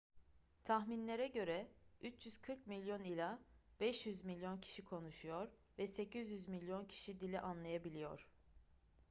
tahminlere 0.65 1.27
göre 1.27 1.67
340 2.01 2.67
milyon 2.67 3.03
ila 3.03 3.39
500 3.79 4.23
milyon 4.23 4.57
kişi 4.57 4.83
konuşuyor 4.83 5.47
ve 5.79 5.87
800 5.87 6.47
milyon 6.47 6.85
kişi 6.85 7.19
dili 7.19 7.41
anlayabiliyor 7.41 8.27